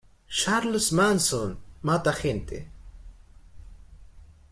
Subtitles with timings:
[0.37, 2.57] Charles Manson mata gente.